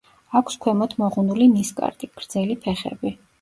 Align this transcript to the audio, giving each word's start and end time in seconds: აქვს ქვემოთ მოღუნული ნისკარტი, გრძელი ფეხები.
აქვს 0.37 0.55
ქვემოთ 0.65 0.95
მოღუნული 1.01 1.49
ნისკარტი, 1.51 2.11
გრძელი 2.17 2.59
ფეხები. 2.65 3.15